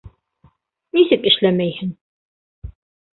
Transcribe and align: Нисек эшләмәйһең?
Нисек 0.97 1.27
эшләмәйһең? 1.31 1.91